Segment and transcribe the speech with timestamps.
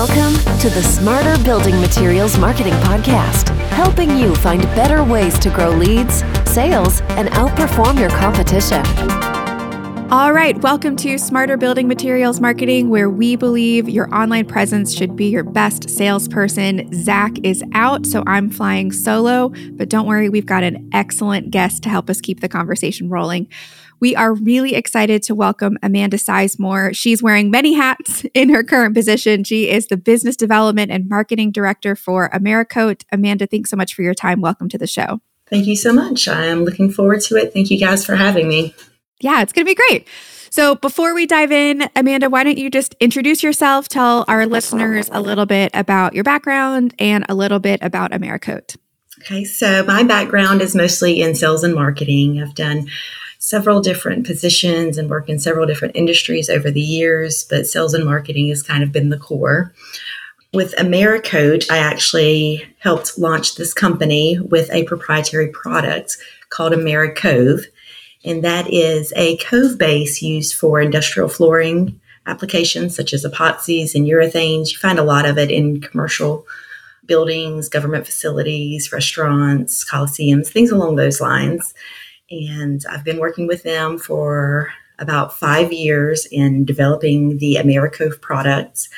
[0.00, 5.68] Welcome to the Smarter Building Materials Marketing Podcast, helping you find better ways to grow
[5.72, 8.82] leads, sales, and outperform your competition.
[10.10, 15.16] All right, welcome to Smarter Building Materials Marketing, where we believe your online presence should
[15.16, 16.90] be your best salesperson.
[16.94, 21.82] Zach is out, so I'm flying solo, but don't worry, we've got an excellent guest
[21.82, 23.48] to help us keep the conversation rolling.
[24.00, 26.96] We are really excited to welcome Amanda Sizemore.
[26.96, 29.44] She's wearing many hats in her current position.
[29.44, 33.04] She is the Business Development and Marketing Director for Americoat.
[33.12, 34.40] Amanda, thanks so much for your time.
[34.40, 35.20] Welcome to the show.
[35.50, 36.28] Thank you so much.
[36.28, 37.52] I am looking forward to it.
[37.52, 38.74] Thank you guys for having me.
[39.20, 40.08] Yeah, it's going to be great.
[40.48, 45.10] So, before we dive in, Amanda, why don't you just introduce yourself, tell our listeners
[45.12, 48.76] a little bit about your background and a little bit about Americoat?
[49.20, 52.42] Okay, so my background is mostly in sales and marketing.
[52.42, 52.88] I've done
[53.40, 58.04] several different positions and work in several different industries over the years, but sales and
[58.04, 59.72] marketing has kind of been the core.
[60.52, 66.18] With Americoat, I actually helped launch this company with a proprietary product
[66.50, 67.64] called Americove.
[68.24, 74.06] And that is a cove base used for industrial flooring applications such as epoxies and
[74.06, 74.70] urethanes.
[74.72, 76.46] You find a lot of it in commercial
[77.06, 81.72] buildings, government facilities, restaurants, coliseums, things along those lines.
[82.30, 88.88] And I've been working with them for about five years in developing the Americove products.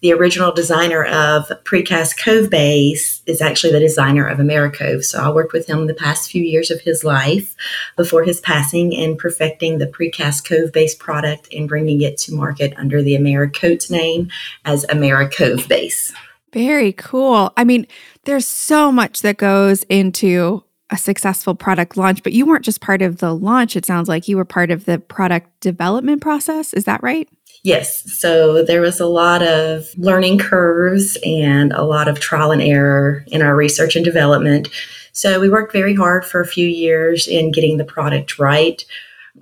[0.00, 5.04] The original designer of Precast Cove Base is actually the designer of Americove.
[5.04, 7.54] So I worked with him the past few years of his life
[7.96, 12.74] before his passing in perfecting the Precast Cove Base product and bringing it to market
[12.76, 14.30] under the Americoat name
[14.64, 16.12] as Americove Base.
[16.52, 17.52] Very cool.
[17.56, 17.86] I mean,
[18.24, 23.02] there's so much that goes into a successful product launch, but you weren't just part
[23.02, 23.74] of the launch.
[23.74, 26.74] It sounds like you were part of the product development process.
[26.74, 27.28] Is that right?
[27.64, 28.12] Yes.
[28.20, 33.24] So there was a lot of learning curves and a lot of trial and error
[33.28, 34.68] in our research and development.
[35.12, 38.84] So we worked very hard for a few years in getting the product right.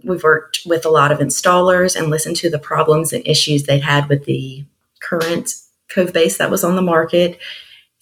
[0.05, 3.81] We've worked with a lot of installers and listened to the problems and issues they
[3.81, 4.65] had with the
[5.00, 5.50] current
[5.88, 7.41] Cove base that was on the market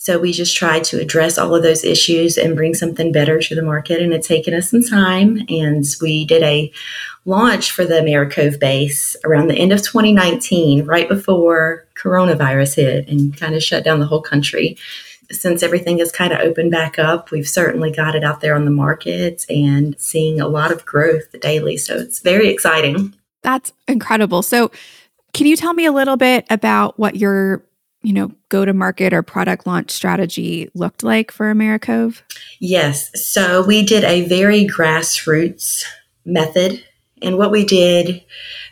[0.01, 3.55] so we just tried to address all of those issues and bring something better to
[3.55, 4.01] the market.
[4.01, 5.41] And it's taken us some time.
[5.49, 6.73] And we did a
[7.25, 13.37] launch for the Americove base around the end of 2019, right before coronavirus hit and
[13.37, 14.79] kind of shut down the whole country.
[15.33, 18.65] Since everything has kind of opened back up, we've certainly got it out there on
[18.65, 21.77] the market and seeing a lot of growth daily.
[21.77, 23.15] So it's very exciting.
[23.43, 24.43] That's incredible.
[24.43, 24.71] So,
[25.35, 27.63] can you tell me a little bit about what your
[28.09, 32.25] you know, go to market or product launch strategy looked like for Americove?
[32.59, 33.11] Yes.
[33.23, 35.85] So we did a very grassroots
[36.25, 36.83] method.
[37.21, 38.25] And what we did,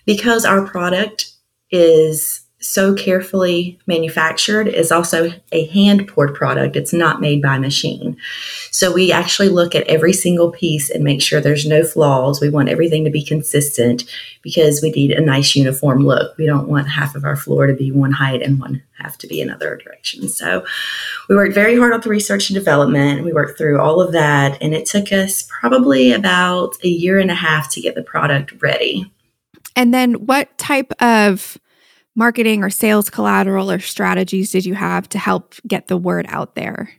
[0.06, 1.32] because our product
[1.70, 6.74] is so carefully manufactured is also a hand poured product.
[6.74, 8.16] It's not made by machine.
[8.72, 12.40] So we actually look at every single piece and make sure there's no flaws.
[12.40, 14.04] We want everything to be consistent
[14.42, 16.36] because we need a nice uniform look.
[16.36, 19.26] We don't want half of our floor to be one height and one half to
[19.26, 20.28] be another direction.
[20.28, 20.64] So
[21.28, 23.24] we worked very hard on the research and development.
[23.24, 27.30] We worked through all of that and it took us probably about a year and
[27.30, 29.10] a half to get the product ready.
[29.76, 31.58] And then what type of
[32.16, 36.56] marketing or sales collateral or strategies did you have to help get the word out
[36.56, 36.90] there?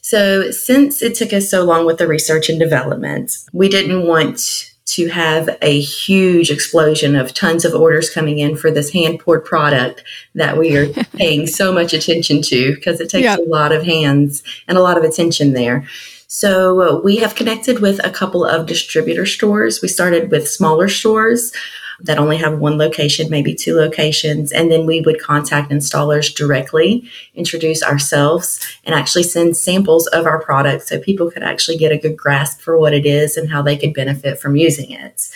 [0.00, 4.72] So, since it took us so long with the research and development, we didn't want
[4.86, 9.44] to have a huge explosion of tons of orders coming in for this hand poured
[9.44, 10.04] product
[10.36, 13.40] that we are paying so much attention to because it takes yep.
[13.40, 15.84] a lot of hands and a lot of attention there.
[16.28, 19.82] So, uh, we have connected with a couple of distributor stores.
[19.82, 21.52] We started with smaller stores
[22.00, 24.52] that only have one location, maybe two locations.
[24.52, 30.42] And then we would contact installers directly, introduce ourselves, and actually send samples of our
[30.42, 33.62] product so people could actually get a good grasp for what it is and how
[33.62, 35.28] they could benefit from using it.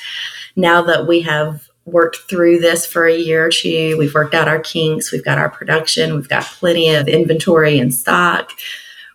[0.56, 4.48] Now that we have worked through this for a year or two, we've worked out
[4.48, 8.52] our kinks, we've got our production, we've got plenty of inventory and stock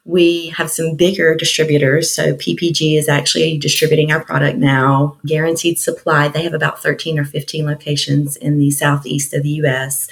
[0.05, 2.13] we have some bigger distributors.
[2.13, 5.17] So PPG is actually distributing our product now.
[5.25, 10.07] Guaranteed Supply, they have about 13 or 15 locations in the southeast of the US.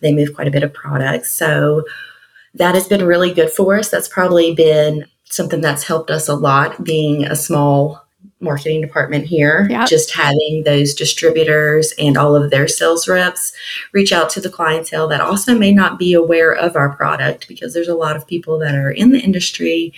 [0.00, 1.26] They move quite a bit of product.
[1.26, 1.84] So
[2.54, 3.88] that has been really good for us.
[3.88, 8.04] That's probably been something that's helped us a lot being a small
[8.40, 9.88] marketing department here, yep.
[9.88, 13.52] just having those distributors and all of their sales reps
[13.92, 17.74] reach out to the clientele that also may not be aware of our product because
[17.74, 19.92] there's a lot of people that are in the industry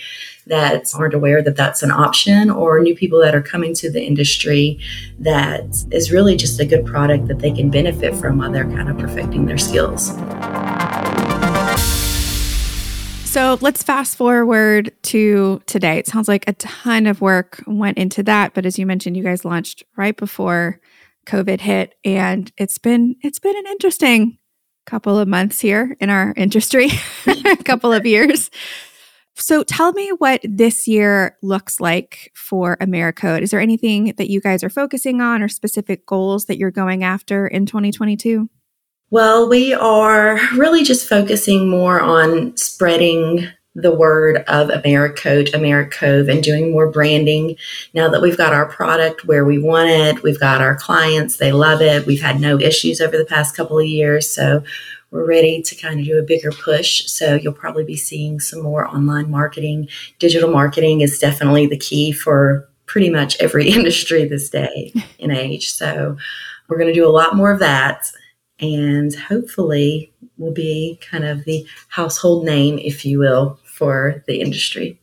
[0.45, 4.03] that aren't aware that that's an option or new people that are coming to the
[4.03, 4.77] industry
[5.19, 8.89] that is really just a good product that they can benefit from while they're kind
[8.89, 10.11] of perfecting their skills.
[13.33, 15.97] So let's fast forward to today.
[15.97, 19.23] It sounds like a ton of work went into that, but as you mentioned, you
[19.23, 20.79] guys launched right before
[21.25, 24.37] COVID hit, and it's been it's been an interesting
[24.85, 26.89] couple of months here in our industry,
[27.25, 28.51] a couple of years.
[29.33, 33.41] So tell me what this year looks like for Americoat.
[33.41, 37.03] Is there anything that you guys are focusing on or specific goals that you're going
[37.03, 38.47] after in 2022?
[39.13, 46.41] Well, we are really just focusing more on spreading the word of Americoat, AmeriCove, and
[46.41, 47.55] doing more branding.
[47.93, 51.51] Now that we've got our product where we want it, we've got our clients, they
[51.51, 52.07] love it.
[52.07, 54.27] We've had no issues over the past couple of years.
[54.27, 54.63] So
[55.11, 57.05] we're ready to kind of do a bigger push.
[57.05, 59.89] So you'll probably be seeing some more online marketing.
[60.17, 65.71] Digital marketing is definitely the key for pretty much every industry this day and age.
[65.71, 66.17] So
[66.67, 68.07] we're going to do a lot more of that.
[68.59, 74.99] And hopefully, will be kind of the household name, if you will, for the industry.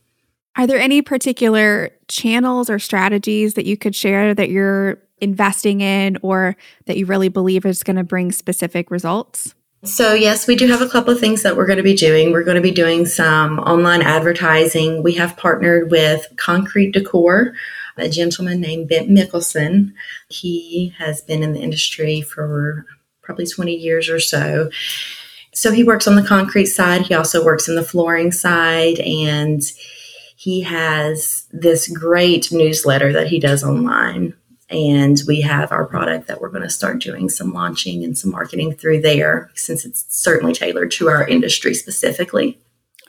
[0.57, 6.17] Are there any particular channels or strategies that you could share that you're investing in
[6.21, 9.55] or that you really believe is going to bring specific results?
[9.83, 12.31] So, yes, we do have a couple of things that we're going to be doing.
[12.31, 15.01] We're going to be doing some online advertising.
[15.01, 17.53] We have partnered with Concrete Decor,
[17.97, 19.93] a gentleman named Ben Mikkelsen.
[20.29, 22.85] He has been in the industry for
[23.21, 24.69] probably 20 years or so.
[25.53, 29.61] So, he works on the concrete side, he also works in the flooring side, and
[30.37, 34.33] he has this great newsletter that he does online
[34.71, 38.31] and we have our product that we're going to start doing some launching and some
[38.31, 42.57] marketing through there since it's certainly tailored to our industry specifically.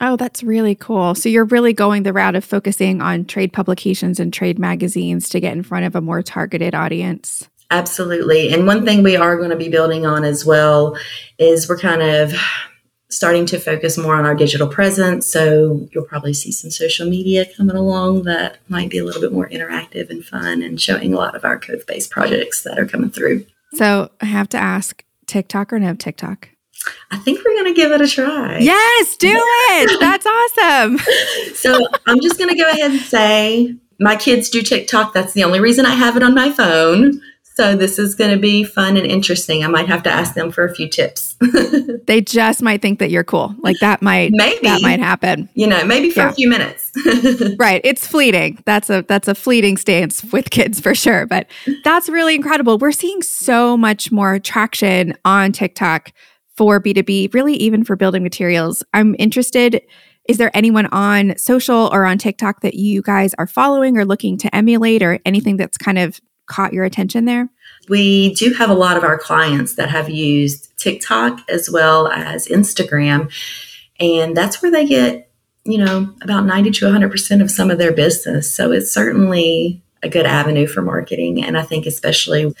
[0.01, 1.15] Oh, that's really cool.
[1.15, 5.39] So you're really going the route of focusing on trade publications and trade magazines to
[5.39, 7.47] get in front of a more targeted audience.
[7.73, 8.53] Absolutely.
[8.53, 10.95] And one thing we are going to be building on as well
[11.39, 12.33] is we're kind of
[13.09, 15.25] starting to focus more on our digital presence.
[15.25, 19.33] So you'll probably see some social media coming along that might be a little bit
[19.33, 22.85] more interactive and fun and showing a lot of our cove based projects that are
[22.85, 23.45] coming through.
[23.73, 26.49] So I have to ask TikTok or no TikTok?
[27.09, 28.59] I think we're going to give it a try.
[28.59, 29.99] Yes, do it.
[29.99, 30.99] That's awesome.
[31.55, 35.13] so I'm just going to go ahead and say my kids do TikTok.
[35.13, 37.21] That's the only reason I have it on my phone.
[37.55, 39.63] So this is going to be fun and interesting.
[39.63, 41.35] I might have to ask them for a few tips.
[42.07, 43.55] they just might think that you're cool.
[43.59, 45.49] Like that might maybe that might happen.
[45.53, 46.29] You know, maybe for yeah.
[46.29, 46.91] a few minutes.
[47.59, 47.81] right.
[47.83, 48.61] It's fleeting.
[48.65, 51.47] That's a that's a fleeting stance with kids for sure, but
[51.83, 52.77] that's really incredible.
[52.77, 56.11] We're seeing so much more traction on TikTok
[56.57, 58.83] for B2B, really even for building materials.
[58.93, 59.81] I'm interested
[60.25, 64.37] is there anyone on social or on TikTok that you guys are following or looking
[64.37, 67.49] to emulate or anything that's kind of caught your attention there?
[67.89, 72.47] We do have a lot of our clients that have used TikTok as well as
[72.47, 73.31] Instagram.
[73.99, 75.31] And that's where they get,
[75.65, 78.53] you know, about 90 to 100% of some of their business.
[78.53, 81.43] So it's certainly a good avenue for marketing.
[81.43, 82.53] And I think, especially,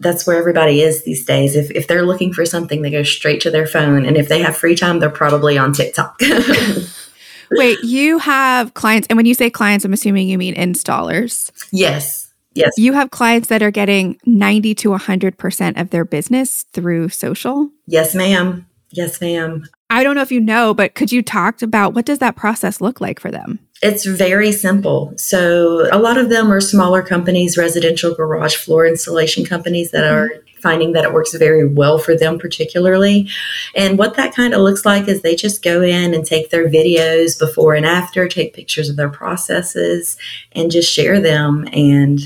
[0.00, 1.54] that's where everybody is these days.
[1.54, 4.04] If, if they're looking for something, they go straight to their phone.
[4.04, 6.20] And if they have free time, they're probably on TikTok.
[7.52, 11.50] Wait, you have clients, and when you say clients, I'm assuming you mean installers.
[11.70, 12.21] Yes.
[12.54, 12.72] Yes.
[12.76, 17.70] You have clients that are getting 90 to 100% of their business through social?
[17.86, 18.66] Yes, ma'am.
[18.90, 19.64] Yes, ma'am.
[19.88, 22.80] I don't know if you know, but could you talk about what does that process
[22.80, 23.58] look like for them?
[23.82, 25.12] It's very simple.
[25.16, 30.28] So, a lot of them are smaller companies, residential garage floor installation companies that are
[30.28, 30.60] mm-hmm.
[30.60, 33.28] finding that it works very well for them, particularly.
[33.74, 36.68] And what that kind of looks like is they just go in and take their
[36.68, 40.16] videos before and after, take pictures of their processes,
[40.52, 41.66] and just share them.
[41.72, 42.20] And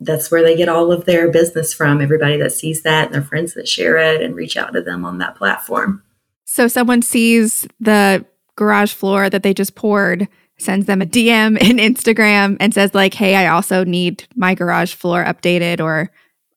[0.00, 3.22] that's where they get all of their business from everybody that sees that and their
[3.22, 6.02] friends that share it and reach out to them on that platform.
[6.44, 8.24] So someone sees the
[8.56, 13.14] garage floor that they just poured, sends them a DM in Instagram and says like,
[13.14, 16.10] "Hey, I also need my garage floor updated or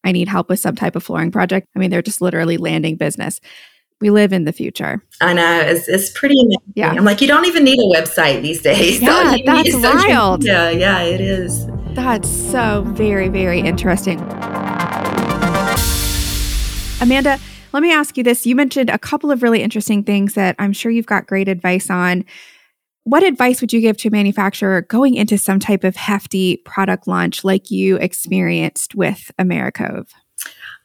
[0.03, 2.97] I need help with some type of flooring project." I mean, they're just literally landing
[2.97, 3.39] business.
[4.01, 5.03] We live in the future.
[5.19, 5.59] I know.
[5.59, 6.73] It's, it's pretty amazing.
[6.73, 6.91] Yeah.
[6.91, 9.01] I'm like, you don't even need a website these days.
[9.09, 10.45] Yeah, that's wild.
[10.45, 11.67] Yeah, yeah, it is.
[11.99, 14.21] That's so very, very interesting.
[17.01, 17.37] Amanda,
[17.73, 18.45] let me ask you this.
[18.45, 21.89] You mentioned a couple of really interesting things that I'm sure you've got great advice
[21.89, 22.23] on.
[23.03, 27.05] What advice would you give to a manufacturer going into some type of hefty product
[27.05, 30.07] launch like you experienced with AmeriCove?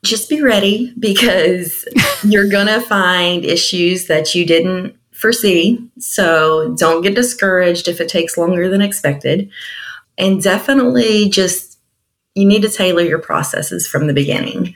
[0.04, 1.86] Just be ready because
[2.24, 5.78] you're going to find issues that you didn't foresee.
[6.00, 9.48] So don't get discouraged if it takes longer than expected
[10.18, 11.78] and definitely just
[12.34, 14.74] you need to tailor your processes from the beginning.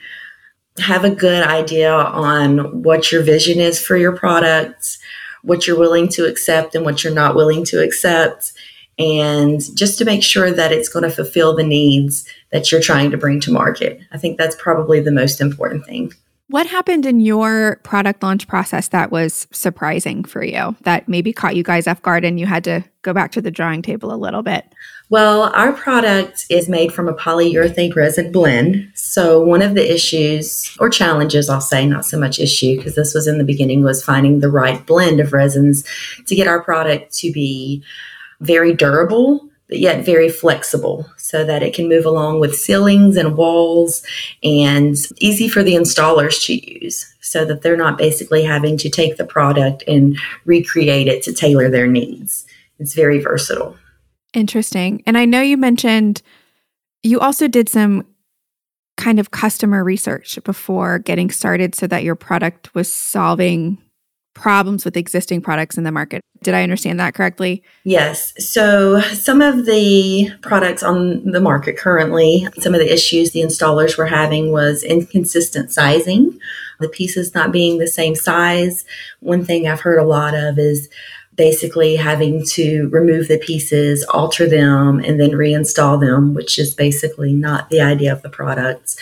[0.79, 4.99] Have a good idea on what your vision is for your products.
[5.43, 8.53] what you're willing to accept and what you're not willing to accept
[8.99, 13.11] and just to make sure that it's going to fulfill the needs that you're trying
[13.13, 14.01] to bring to market.
[14.11, 16.13] I think that's probably the most important thing.
[16.51, 21.57] What happened in your product launch process that was surprising for you that maybe caught
[21.57, 24.17] you guys off guard and you had to go back to the drawing table a
[24.17, 24.65] little bit?
[25.11, 28.91] Well, our product is made from a polyurethane resin blend.
[28.95, 33.15] So, one of the issues or challenges, I'll say, not so much issue, because this
[33.15, 35.85] was in the beginning, was finding the right blend of resins
[36.27, 37.83] to get our product to be
[38.41, 43.37] very durable but yet very flexible so that it can move along with ceilings and
[43.37, 44.03] walls
[44.43, 49.17] and easy for the installers to use so that they're not basically having to take
[49.17, 52.47] the product and recreate it to tailor their needs.
[52.79, 53.77] It's very versatile.
[54.33, 55.03] Interesting.
[55.07, 56.23] And I know you mentioned
[57.03, 58.07] you also did some
[58.97, 63.79] kind of customer research before getting started so that your product was solving
[64.39, 66.23] problems with existing products in the market.
[66.43, 67.63] Did I understand that correctly?
[67.85, 68.33] Yes.
[68.39, 73.99] So, some of the products on the market currently, some of the issues the installers
[73.99, 76.39] were having was inconsistent sizing,
[76.81, 78.85] the pieces not being the same size.
[79.21, 80.89] One thing I've heard a lot of is
[81.39, 87.33] basically having to remove the pieces, alter them, and then reinstall them, which is basically
[87.33, 88.97] not the idea of the products.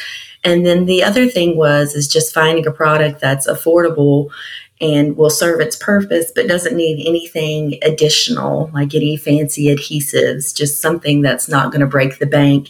[0.44, 4.28] And then the other thing was is just finding a product that's affordable
[4.80, 10.82] and will serve its purpose, but doesn't need anything additional, like any fancy adhesives, just
[10.82, 12.68] something that's not going to break the bank,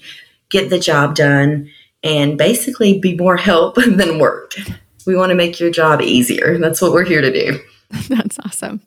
[0.51, 1.69] get the job done,
[2.03, 4.55] and basically be more help than work.
[5.07, 6.59] We want to make your job easier.
[6.59, 7.61] That's what we're here to do.
[8.09, 8.83] That's awesome.